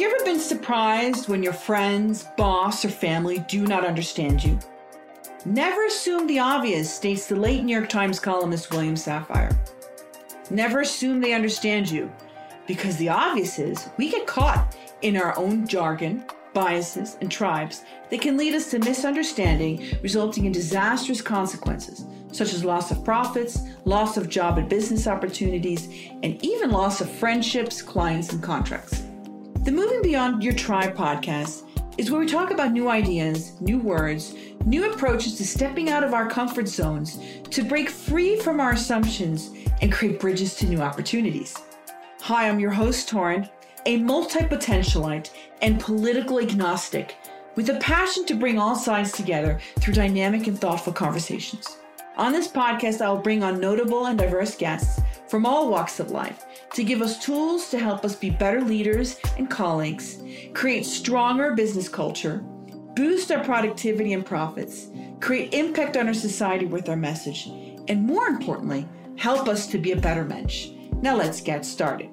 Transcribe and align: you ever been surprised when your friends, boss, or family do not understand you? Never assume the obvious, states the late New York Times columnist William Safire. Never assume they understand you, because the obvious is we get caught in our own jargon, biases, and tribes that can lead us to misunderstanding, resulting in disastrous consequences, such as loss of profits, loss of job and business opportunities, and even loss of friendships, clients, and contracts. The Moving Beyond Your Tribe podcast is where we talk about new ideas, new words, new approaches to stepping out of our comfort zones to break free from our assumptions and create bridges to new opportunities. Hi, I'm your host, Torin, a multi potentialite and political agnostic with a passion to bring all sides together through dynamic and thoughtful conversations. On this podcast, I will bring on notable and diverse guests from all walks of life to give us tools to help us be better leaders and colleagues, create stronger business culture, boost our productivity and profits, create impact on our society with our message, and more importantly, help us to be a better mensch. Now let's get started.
you 0.00 0.08
ever 0.14 0.24
been 0.24 0.40
surprised 0.40 1.28
when 1.28 1.42
your 1.42 1.52
friends, 1.52 2.26
boss, 2.36 2.84
or 2.84 2.88
family 2.88 3.38
do 3.48 3.66
not 3.66 3.84
understand 3.84 4.42
you? 4.42 4.58
Never 5.44 5.86
assume 5.86 6.26
the 6.26 6.38
obvious, 6.38 6.92
states 6.92 7.28
the 7.28 7.36
late 7.36 7.62
New 7.62 7.74
York 7.74 7.88
Times 7.88 8.18
columnist 8.18 8.70
William 8.72 8.94
Safire. 8.94 9.56
Never 10.50 10.80
assume 10.80 11.20
they 11.20 11.34
understand 11.34 11.90
you, 11.90 12.12
because 12.66 12.96
the 12.96 13.08
obvious 13.08 13.58
is 13.58 13.88
we 13.96 14.10
get 14.10 14.26
caught 14.26 14.76
in 15.02 15.16
our 15.16 15.38
own 15.38 15.66
jargon, 15.66 16.24
biases, 16.52 17.16
and 17.20 17.30
tribes 17.30 17.84
that 18.10 18.20
can 18.20 18.36
lead 18.36 18.54
us 18.54 18.70
to 18.70 18.78
misunderstanding, 18.78 19.96
resulting 20.02 20.46
in 20.46 20.52
disastrous 20.52 21.22
consequences, 21.22 22.06
such 22.32 22.52
as 22.52 22.64
loss 22.64 22.90
of 22.90 23.04
profits, 23.04 23.60
loss 23.84 24.16
of 24.16 24.28
job 24.28 24.58
and 24.58 24.68
business 24.68 25.06
opportunities, 25.06 26.10
and 26.22 26.44
even 26.44 26.70
loss 26.70 27.00
of 27.00 27.10
friendships, 27.10 27.82
clients, 27.82 28.32
and 28.32 28.42
contracts. 28.42 28.95
The 29.66 29.72
Moving 29.72 30.00
Beyond 30.00 30.44
Your 30.44 30.52
Tribe 30.52 30.94
podcast 30.94 31.64
is 31.98 32.08
where 32.08 32.20
we 32.20 32.26
talk 32.28 32.52
about 32.52 32.70
new 32.70 32.88
ideas, 32.88 33.60
new 33.60 33.80
words, 33.80 34.32
new 34.64 34.88
approaches 34.92 35.34
to 35.38 35.44
stepping 35.44 35.90
out 35.90 36.04
of 36.04 36.14
our 36.14 36.30
comfort 36.30 36.68
zones 36.68 37.18
to 37.50 37.64
break 37.64 37.90
free 37.90 38.38
from 38.38 38.60
our 38.60 38.74
assumptions 38.74 39.50
and 39.82 39.90
create 39.90 40.20
bridges 40.20 40.54
to 40.58 40.68
new 40.68 40.80
opportunities. 40.80 41.56
Hi, 42.20 42.48
I'm 42.48 42.60
your 42.60 42.70
host, 42.70 43.10
Torin, 43.10 43.50
a 43.86 43.96
multi 43.96 44.38
potentialite 44.38 45.32
and 45.62 45.80
political 45.80 46.38
agnostic 46.38 47.16
with 47.56 47.68
a 47.68 47.80
passion 47.80 48.24
to 48.26 48.36
bring 48.36 48.60
all 48.60 48.76
sides 48.76 49.10
together 49.10 49.58
through 49.80 49.94
dynamic 49.94 50.46
and 50.46 50.56
thoughtful 50.56 50.92
conversations. 50.92 51.78
On 52.16 52.30
this 52.30 52.46
podcast, 52.46 53.00
I 53.00 53.10
will 53.10 53.18
bring 53.18 53.42
on 53.42 53.58
notable 53.58 54.06
and 54.06 54.16
diverse 54.16 54.54
guests 54.54 55.00
from 55.26 55.44
all 55.44 55.68
walks 55.68 55.98
of 55.98 56.12
life 56.12 56.46
to 56.76 56.84
give 56.84 57.00
us 57.00 57.18
tools 57.18 57.70
to 57.70 57.78
help 57.78 58.04
us 58.04 58.14
be 58.14 58.28
better 58.28 58.60
leaders 58.60 59.18
and 59.38 59.48
colleagues, 59.48 60.22
create 60.52 60.84
stronger 60.84 61.54
business 61.54 61.88
culture, 61.88 62.44
boost 62.94 63.32
our 63.32 63.42
productivity 63.42 64.12
and 64.12 64.26
profits, 64.26 64.88
create 65.18 65.54
impact 65.54 65.96
on 65.96 66.06
our 66.06 66.12
society 66.12 66.66
with 66.66 66.90
our 66.90 66.96
message, 66.96 67.46
and 67.88 68.04
more 68.04 68.26
importantly, 68.26 68.86
help 69.16 69.48
us 69.48 69.66
to 69.66 69.78
be 69.78 69.92
a 69.92 69.96
better 69.96 70.26
mensch. 70.26 70.68
Now 71.00 71.16
let's 71.16 71.40
get 71.40 71.64
started. 71.64 72.10